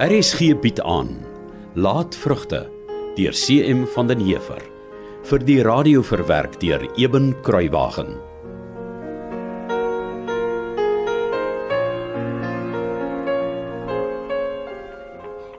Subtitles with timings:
[0.00, 1.18] RSG bied aan
[1.74, 2.70] Laat vrugte
[3.18, 4.62] deur CM van den Heever
[5.28, 8.14] vir die radio verwerk deur Eben Kruiwagen.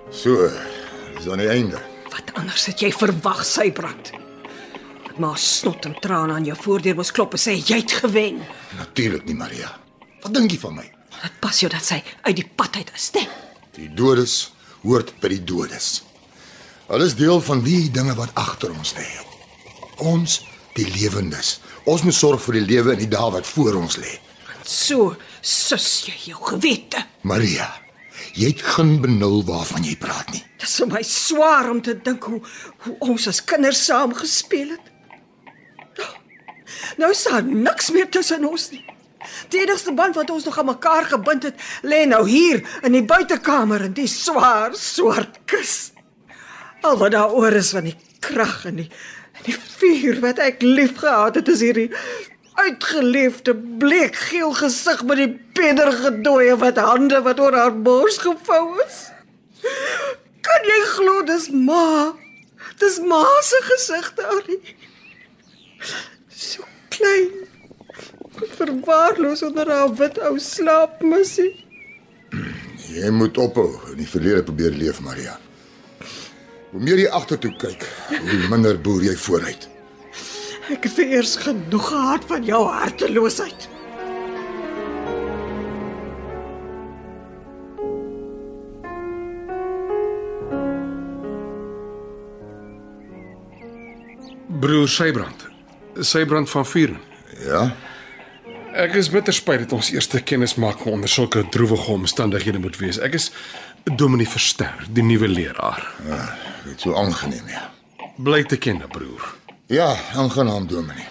[0.10, 0.50] So,
[1.22, 1.80] dis aan die einde.
[2.12, 4.12] Wat anders het jy verwag, Sybrand?
[5.22, 8.40] Maar snot en trane aan jou voordeur was klop en sê jy het gewen.
[8.80, 9.70] Natuurlik nie, Maria.
[10.24, 10.88] Wat dink jy van my?
[11.22, 13.26] Dit pas jou dat sy uit die pad uit is, né?
[13.78, 16.02] Die doodes hoort by die doodes.
[16.92, 19.06] Alles deel van die dinge wat agter ons lê.
[20.02, 20.42] Ons,
[20.76, 21.60] die lewendes.
[21.86, 24.18] Ons moet sorg vir die lewe in die dae wat voor ons lê.
[24.66, 27.04] So sus jy jou gewete.
[27.28, 27.68] Maria,
[28.34, 30.44] jy het geen benul waarvan jy praat nie.
[30.58, 32.40] Dit is vir my swaar om te dink hoe
[32.86, 34.88] hoe ons as kinders saam gespeel het.
[36.98, 38.84] Nou is daar niks meer tussen ons nie.
[39.54, 43.06] Die enigste band wat ons nog aan mekaar gebind het, lê nou hier in die
[43.06, 45.92] buitekamer in die swaar swart kus.
[46.82, 48.90] Al wat daaroor is van die krag en die
[49.32, 51.90] en die vuur wat ek liefgehad het, is hierdie
[52.62, 59.00] uitgeleefde bleekgeel gesig met die pederige dooie wat hande wat oor haar bors gevou is.
[60.46, 62.14] Kan jy glo dis ma?
[62.82, 64.62] Dis ma se gesig daarin.
[66.30, 67.30] So klein.
[68.58, 71.52] Verwaarloos onder haar wit ou slaapmissie.
[72.92, 75.38] Jy moet ophou in die verlede probeer leef, Maria.
[76.72, 79.71] Hoe meer jy agtertoe kyk, hoe minder boer jy vooruit.
[80.70, 83.70] Ek het vereers genoeg gehad van jou harteloosheid.
[94.60, 95.48] Broer Sybrand.
[96.00, 97.00] Sybrand van Vuren.
[97.46, 97.76] Ja?
[98.72, 103.02] Ek is bitter spyt dat ons eerste kennismaking onder sulke droewige omstandighede moet wees.
[103.02, 103.32] Ek is
[103.84, 105.84] Dominee Verster, die nuwe leraar.
[106.64, 107.72] Dit so aangeneem, ja.
[108.22, 109.41] Bly te ken, broer.
[109.72, 111.06] Ja, aangenaam, Dominee.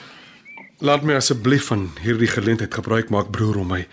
[0.85, 3.87] Laat my asseblief van hierdie geleentheid gebruik maak, broer, om my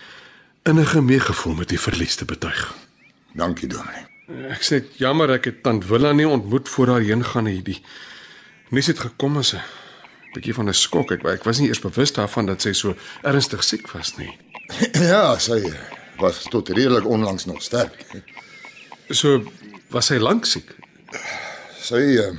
[0.68, 2.66] innige meegevoel met die verlies te betuig.
[3.40, 4.04] Dankie, Dominee.
[4.52, 7.62] Ek sê jammer ek het tant Willa nie ontmoet voor haar heen gaan nie.
[7.64, 7.78] Die
[8.76, 9.64] nuus het gekom as 'n
[10.34, 11.12] bietjie van 'n skok.
[11.16, 14.36] Ek ek was nie eers bewus daarvan dat sy so ernstig siek was nie.
[15.12, 15.64] Ja, sy
[16.20, 18.06] was tot redelik onlangs nog sterk.
[19.10, 19.44] So
[19.90, 20.76] was sy lank siek.
[21.80, 22.36] Sy uh,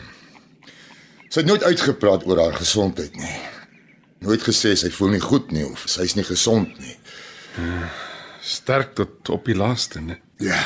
[1.29, 3.37] sy het nooit uitgepraat oor haar gesondheid nie.
[4.25, 6.97] Nooit gesê sy voel nie goed nie of sy's nie gesond nie.
[8.43, 10.19] Sterk tot op die laaste, né?
[10.43, 10.59] Ja.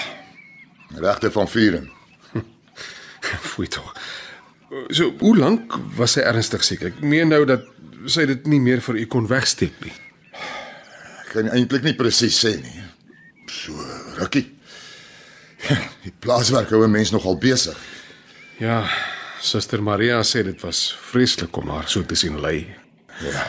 [0.97, 1.91] Regte van vuren.
[3.53, 3.93] Foei tog.
[4.89, 6.87] So hoe lank was sy ernstig siek?
[6.89, 7.67] Ek meen nou dat
[8.11, 9.95] sy dit nie meer vir u kon wegsteek nie.
[10.33, 12.85] Ek kan eintlik nie presies sê nie.
[13.53, 13.77] So
[14.21, 14.47] rukkie.
[16.05, 17.77] Die plaaswerk hou 'n mens nogal besig.
[18.59, 18.83] Ja,
[19.43, 22.63] Suster Maria sê dit was vreeslik om haar so te sien ly.
[23.27, 23.43] Ja.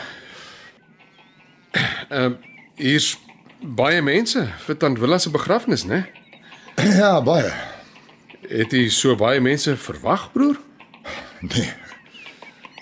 [2.10, 2.40] Ehm
[2.74, 3.12] hier's
[3.62, 6.04] baie mense vir tant Willa se begrafnis, né?
[6.98, 7.52] Ja, baie.
[8.50, 10.58] Het jy so baie mense verwag, broer?
[11.46, 11.70] Nee.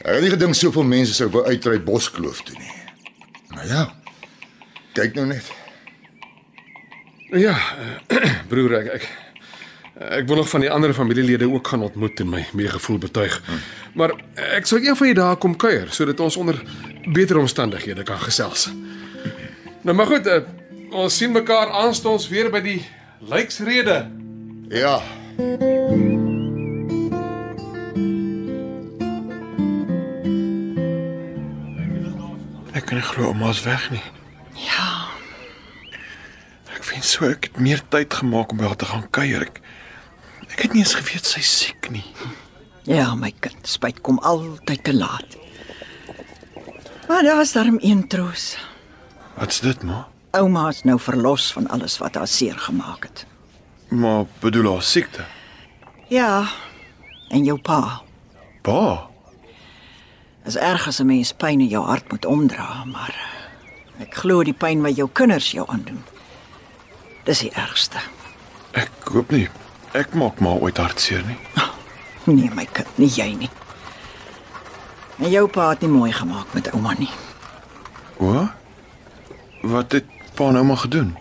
[0.02, 2.72] Ek het nie gedink soveel mense sou wou uitry Boskloof toe nie.
[3.52, 3.82] Maar ja.
[4.96, 5.52] Kyk nou net.
[7.36, 7.52] Ja,
[8.08, 9.06] eh, broer, ek ek
[9.98, 13.42] ek wil nog van die ander familielede ook gaan ontmoet en my meegevoel betuig.
[13.94, 16.62] Maar ek sal een van die dae kom kuier sodat ons onder
[17.12, 18.70] beter omstandighede kan gesels.
[19.82, 20.40] Nou maar goed, eh,
[20.90, 22.80] ons sien mekaar aanstonds weer by die
[23.20, 24.06] lyksrede.
[24.68, 25.00] Ja.
[32.72, 34.02] Ek kan nie glo ouma's weg nie.
[34.56, 34.88] Ja,
[36.72, 39.44] Ek wens so ek het meer tyd gemaak om by haar te gaan kuier.
[39.44, 39.60] Ek,
[40.52, 42.04] ek het nie eens geweet sy siek nie.
[42.88, 45.38] ja my kind, spyt kom altyd te laat.
[47.08, 48.56] Maar daar's darm een troos.
[49.36, 50.06] Wat's dit, ma?
[50.32, 53.24] Ouma is nou verlos van alles wat haar seer gemaak het.
[53.88, 55.24] Maar bedoel haar siekte.
[56.08, 56.48] Ja,
[57.28, 58.02] en jou pa.
[58.62, 59.08] Pa.
[60.44, 63.14] Is erg as 'n mens pyn in jou hart moet omdra, maar
[64.00, 66.04] ek glo die pyn wat jou kinders jou aandoen.
[67.24, 67.98] Dis die ergste.
[68.72, 69.48] Ek hoop nie
[69.92, 71.38] ek maak maar ooit hartseer nie.
[72.24, 73.50] Nee my kind, nie jy nie.
[75.18, 77.10] En jou pa het nie mooi gemaak met ouma nie.
[78.22, 78.46] O?
[79.62, 81.16] Wat het pa nou maar gedoen?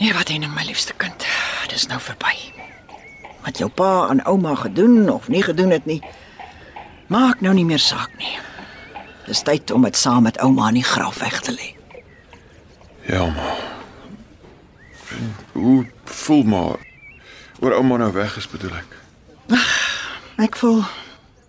[0.00, 1.26] Nee, wat en my liefste kind,
[1.70, 2.34] dis nou verby.
[3.44, 6.00] Wat jou pa en ouma gedoen of nie gedoen het nie,
[7.06, 8.34] maak nou nie meer saak nie.
[9.26, 11.70] Dis tyd om dit saam met ouma in die graf weg te lê.
[13.06, 13.62] Ja, maar.
[15.52, 16.93] Hoe voel maar
[17.60, 18.96] oor ouma nou weg is bedoel ek.
[20.36, 20.82] Ek voel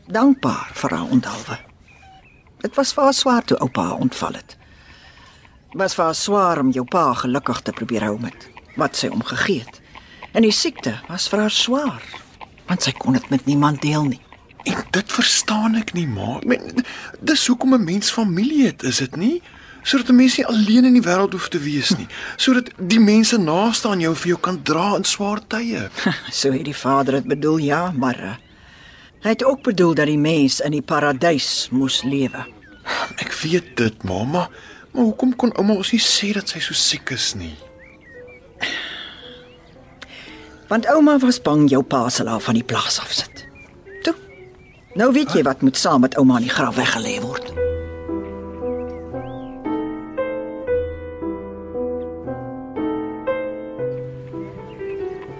[0.05, 1.57] dankbaar vir haar onthaalwe.
[2.61, 4.57] Dit was vir haar swaar toe oupa haar ontval het.
[5.73, 9.23] Was vir haar swaar om jou pa gelukkig te probeer hou met wat sy hom
[9.23, 9.81] gegee het.
[10.35, 12.03] En die siekte was vir haar swaar,
[12.67, 14.21] want sy kon dit met niemand deel nie.
[14.65, 16.39] En dit verstaan ek nie, ma.
[16.41, 16.83] Ek meen,
[17.21, 19.41] dis hoekom 'n mens familie het, is dit nie?
[19.85, 23.37] Sodat 'n mens nie alleen in die wêreld hoef te wees nie, sodat die mense
[23.37, 25.89] naaste aan jou vir jou kan dra in swaar tye.
[26.31, 28.35] So het die vader dit bedoel, ja, maar uh,
[29.21, 32.45] hy het ook bedoel dat die mens in die paradys moes lewe.
[33.23, 34.49] Ek weet dit, mamma,
[34.91, 37.53] maar hoekom kon ouma ons nie sê dat sy so siek is nie?
[40.71, 43.45] Want ouma was bang jou pa sal haar van die plaas afsit.
[44.01, 44.15] Toe.
[44.95, 47.64] Nou weet jy wat moet saam met ouma in die graf weggelê word.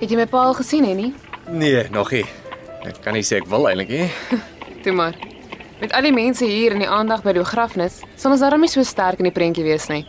[0.01, 1.13] Het jy my pa al gesien, hè nie?
[1.47, 2.25] Nee, nog nie.
[2.83, 4.07] Ek kan nie sê ek wil eintlik nie.
[4.83, 5.15] Toe maar.
[5.79, 8.71] Met al die mense hier en die aandag by die begrafnis, sal ons darm nie
[8.71, 10.03] so sterk in die prentjie wees nie.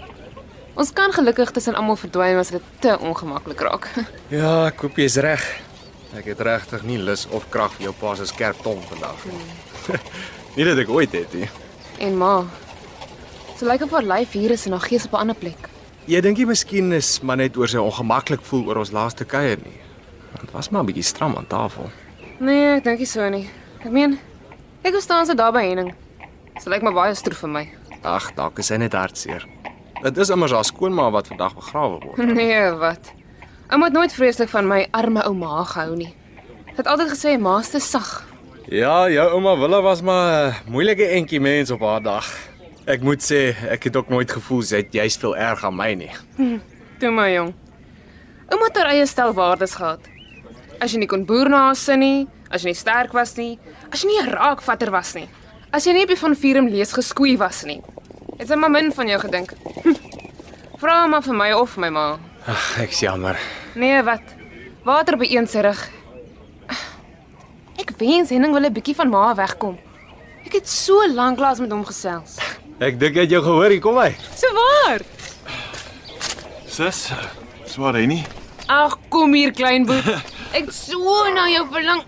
[0.76, 3.86] Ons kan gelukkig tussen almal verdwyn as dit te ongemaklik raak.
[4.34, 5.46] Ja, ek hoop jy's reg.
[6.18, 9.40] Ek het regtig nie lus of krag vir jou pa se skerp tong vandag nie.
[10.58, 11.46] nie dat ek ooit het nie.
[12.02, 12.34] En ma.
[13.56, 15.65] So lyk of haar lyf hier is en haar gees op 'n ander plek.
[16.06, 19.58] Jy dink jy miskien is maar net oor sy ongemaklik voel oor ons laaste kuier
[19.58, 19.74] nie.
[20.38, 21.90] Dit was maar 'n bietjie stram aan tafel.
[22.38, 23.50] Nee, ek dink nie so nie.
[23.84, 24.18] Ek meen,
[24.84, 25.94] ek was staan se daar by Henning.
[26.62, 27.68] So lyk maar baie stroef vir my.
[28.04, 29.44] Ag, dalk is hy net hartseer.
[30.02, 32.16] Dit is immers haar skoonma wat vandag begrawe word.
[32.34, 33.12] Nee, wat?
[33.68, 36.14] Ouma het nooit vreeslik van my arme ouma gehou nie.
[36.66, 38.22] Sy het altyd gesê ma's te sag.
[38.68, 42.55] Ja, jou ouma Willa was maar 'n moeilike entjie mens op haar dag.
[42.86, 45.88] Ek moet sê, ek het ook nooit gevoel sy het juist veel erg aan my
[45.98, 46.10] nie.
[47.00, 47.48] Toe maar jong.
[48.46, 50.04] Ouma het haar eie stel waardes gehad.
[50.78, 53.56] As jy nie kon boer na haar sin nie, as jy nie sterk was nie,
[53.90, 55.26] as jy nie 'n raakvatter was nie,
[55.72, 57.82] as jy nie op die van Virum lees geskoei was nie.
[58.38, 59.52] Het sy maar min van jou gedink.
[59.82, 59.94] Hm.
[60.78, 62.18] Vra maar vir my of my ma.
[62.46, 63.36] Ag, ek's jammer.
[63.74, 64.22] Nee, wat?
[64.84, 65.90] Water op een se rug.
[67.78, 69.76] Ek wens Henning wil 'n bietjie van ma wegkom.
[70.46, 72.38] Ek het so lank lank met hom gesels.
[72.76, 74.10] Ek dink jy het jou gehoor, hier kom hy.
[74.36, 75.00] So waar?
[76.68, 77.06] Sis,
[77.72, 78.18] swaar hy nie?
[78.68, 80.04] Ag, kom hier klein boet.
[80.58, 82.02] Ek so na jou verlang.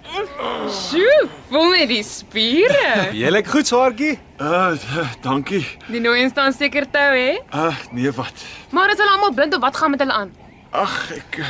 [0.73, 3.09] Sjoe, voel net die spiere.
[3.21, 4.19] Jy lyk goed, swaartjie.
[4.41, 4.77] Uh,
[5.25, 5.63] dankie.
[5.89, 7.39] Die nou staan seker tou hè?
[7.49, 8.45] Uh, nee wat?
[8.73, 10.35] Maar is hulle almal blind of wat gaan met hulle aan?
[10.77, 11.41] Ag, ek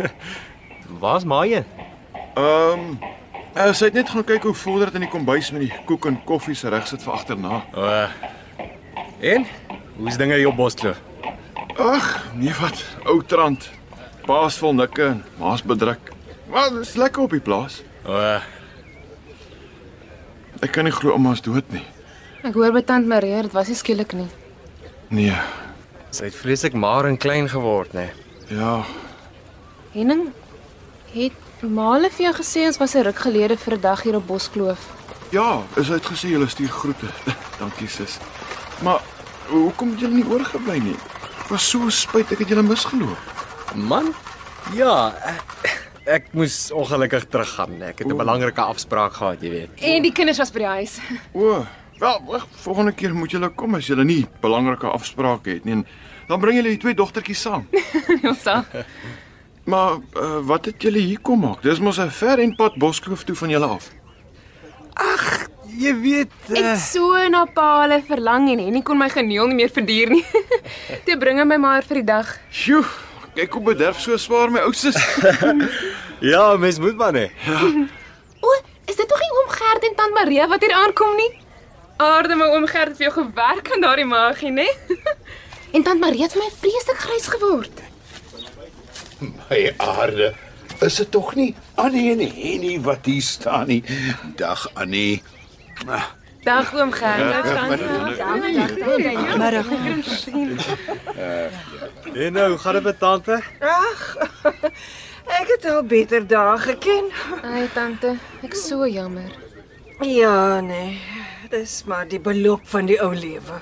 [1.02, 1.62] Waar's Maaie?
[2.34, 2.98] ehm um,
[3.54, 6.06] uh, sy het net gaan kyk hoe vorder dit in die kombuis met die koek
[6.10, 7.62] en koffie se reg sit vir agterna.
[7.74, 7.86] O.
[7.86, 8.30] Uh,
[9.20, 9.46] en
[9.96, 11.00] hoe's dinge hier op Boskloof?
[11.78, 12.84] Ag, nee wat?
[13.04, 13.70] Ou trant.
[14.26, 16.10] Paas vol nikke en maas bedruk.
[16.50, 17.82] Maar dis lekker op die plaas.
[18.06, 18.12] O.
[18.16, 18.40] Uh,
[20.60, 21.84] Ek kan nie glo ouma's dood nie.
[22.44, 24.28] Ek hoor by tant Marie, dit was nie skielik nie.
[25.08, 25.36] Nee.
[26.10, 28.08] sy het vreeslik maar en klein geword, né?
[28.50, 28.82] Ja,
[29.94, 30.32] Henning,
[31.14, 34.26] het Male vir jou gesê ons was 'n ruk gelede vir 'n dag hier op
[34.26, 34.78] Boskloof.
[35.30, 37.06] ja, is hy het gesê julle stuur groete.
[37.60, 38.18] Dankie sis.
[38.82, 39.00] Maar
[39.50, 40.96] hoekom het julle nie oorgebly nie?
[41.50, 43.34] Was so spyt ek het julle misgeloop.
[43.74, 44.12] Man?
[44.76, 45.74] Ja, ek,
[46.18, 47.80] ek moes ongelukkig teruggaan.
[47.82, 49.70] Ek het 'n belangrike afspraak gehad, jy weet.
[49.80, 50.98] En die kinders was by die huis.
[51.34, 51.66] O,
[51.98, 55.72] wel, wag, volgende keer moet julle kom as julle nie belangrike afsprake het nie.
[55.74, 55.86] En
[56.28, 57.68] dan bring julle die twee dogtertjies saam.
[58.30, 58.64] Ons sal.
[59.64, 61.62] Maar uh, wat het julle hier kom maak?
[61.62, 63.90] Dis mos 'n ver en pad Boskloof toe van julle af.
[65.80, 69.62] Jy weet, Ek het so na pa hulle verlang en Henny kon my geneel nie
[69.62, 70.24] meer verduur nie.
[71.06, 72.34] Toe bring hy my maar vir die dag.
[72.52, 72.82] Sjoe,
[73.38, 74.98] kyk hoe bederf so swaar my ou sus.
[76.32, 77.30] ja, mens moet maar nee.
[78.44, 78.52] O,
[78.84, 81.30] is dit tog nie oom Gert en tant Maria wat hier aankom nie?
[82.00, 84.68] Aarde my oom Gert het vir jou gewerk aan daardie magie, né?
[85.76, 87.84] en tant Maria het vir my vreeslik grys geword.
[89.24, 90.34] My aarde.
[90.84, 93.82] Is dit tog nie Annie en Henny wat hier staan nie?
[94.36, 95.22] Dag Annie.
[96.42, 97.44] Dag oom Gert.
[99.40, 99.66] Middag.
[102.14, 103.42] En nou, gaan dit met tante?
[105.30, 107.10] Ek het al beter dae geken.
[107.42, 109.30] Ai tante, ek so jammer.
[110.00, 111.00] Ja, nee.
[111.50, 113.60] Dis maar die beloop van die ou lewe.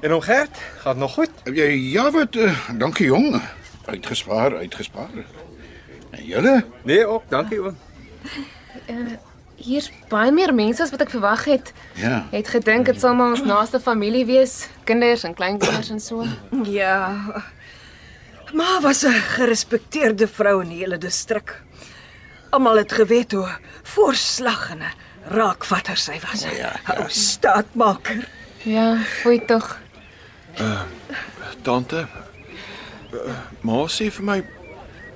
[0.00, 1.30] En om Gert, gaan nog goed?
[1.44, 3.42] Ja, wat uh, dankie jong.
[3.84, 5.10] Uitgespaar, uitgespaar.
[6.10, 6.64] En julle?
[6.82, 7.76] Nee, ook, dankie oom.
[9.56, 11.72] Hier's baie meer mense as wat ek verwag het.
[11.94, 12.26] Ja.
[12.32, 16.24] Het gedink dit sal maar ons naaste familie wees, kinders en kleinkinders en so.
[16.66, 17.42] Ja.
[18.52, 21.62] Ma was 'n gerespekteerde vrou in die hele distrik.
[22.50, 23.48] Almal het geweet hoe
[23.82, 24.92] voorslag en 'n
[25.28, 26.42] raakvatter sy was.
[26.42, 28.28] ja, Ou staatmaker.
[28.64, 29.78] Ja, fooi tog.
[31.62, 32.06] Tante,
[33.12, 33.18] uh,
[33.60, 34.42] ma sê vir my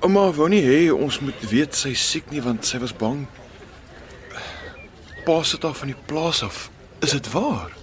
[0.01, 3.25] ouma wou nie hê ons moet weet sy siek nie want sy was bang.
[5.27, 6.69] Pa sit af van die plaas af.
[7.03, 7.73] Is dit waar?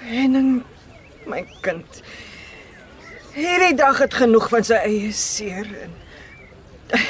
[0.00, 0.62] Henning,
[1.28, 2.00] my kind.
[3.34, 5.92] Hierdie dag het genoeg van sy eie seer en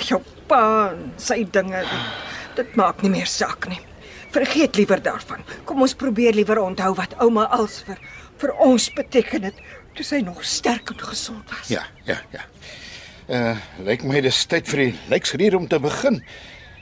[0.08, 0.18] jou
[0.50, 1.84] pa en sy dinge.
[1.86, 2.26] Dit,
[2.58, 3.78] dit maak nie meer saak nie.
[4.34, 5.46] Vergeet liewer daarvan.
[5.70, 8.02] Kom ons probeer liewer onthou wat ouma als vir
[8.42, 9.58] vir ons beteken het
[9.94, 11.70] toe sy nog sterk en gesond was.
[11.70, 12.42] Ja, ja, ja.
[13.30, 16.18] Uh lyk my dis tyd vir die lyksrier om te begin.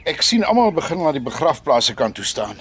[0.08, 2.56] Ek sien almal begin na die begrafplaas kant toe staan.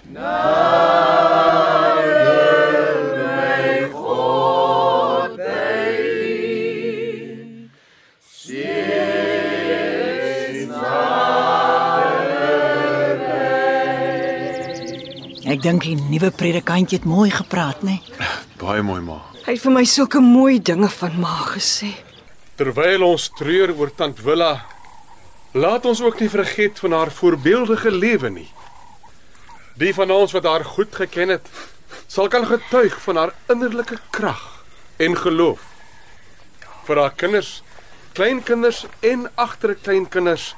[15.50, 17.98] Ek dink die nuwe predikantjie het mooi gepraat, né?
[18.60, 19.18] Baie mooi ma.
[19.48, 21.90] Hy het vir my sulke mooi dinge van ma gesê.
[22.60, 24.52] Terwyl ons treur oor tant Willa,
[25.52, 28.50] laat ons ook nie vergeet van haar voorbeeldige lewe nie.
[29.80, 31.48] Die van ons wat haar goed geken het,
[32.08, 34.64] sal kan getuig van haar innerlike krag
[34.98, 35.62] en geloof.
[36.86, 37.62] Vir haar kinders,
[38.14, 40.56] kleinkinders en agterkleinkinders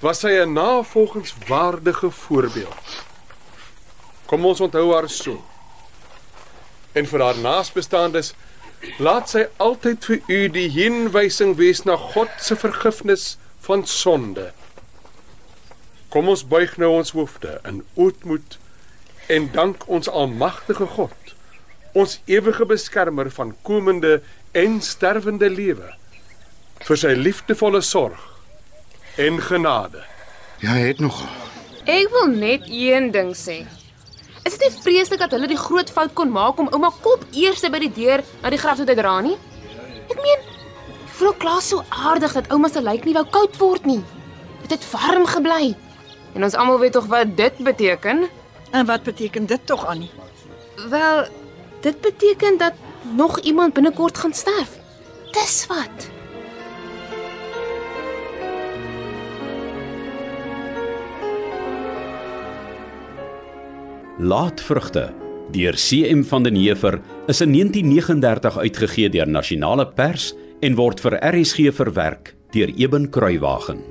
[0.00, 3.04] was sy 'n navolgingswaardige voorbeeld.
[4.26, 5.44] Kom ons onthou haar so.
[6.92, 8.34] En vir haar naasbestaandes
[8.98, 14.50] Laat sy altyd vir u die heenwysing wees na God se vergifnis van sonde.
[16.12, 18.58] Kom ons buig nou ons hoofde in ootmoed
[19.32, 21.34] en dank ons almagtige God,
[21.92, 24.20] ons ewige beskermer van komende
[24.52, 25.94] en sterwende lewe,
[26.82, 28.28] vir sy liefdevolle sorg
[29.20, 30.02] en genade.
[30.62, 31.22] Ja, hy het nog
[31.82, 33.64] Ek wil net een ding sê.
[34.46, 37.64] Is dit nie vreeslik dat hulle die groot fout kon maak om ouma kop eers
[37.66, 39.34] by die deur na die graf toe te dra nie?
[41.22, 44.00] Voel klaar so aardig dat ouma se lyk nie wou koud word nie.
[44.64, 45.68] Dit het warm gebly.
[46.34, 48.24] En ons almal weet tog wat dit beteken.
[48.74, 50.10] En wat beteken dit tog Annie?
[50.90, 51.28] Wel,
[51.86, 52.74] dit beteken dat
[53.14, 54.74] nog iemand binnekort gaan sterf.
[55.30, 56.10] Dis wat.
[64.18, 65.12] Laatvrugte
[65.54, 71.16] deur CM van den Heever is in 1939 uitgegee deur Nasionale Pers en word vir
[71.26, 73.82] RSG verwerk deur Eben Kruiwagen.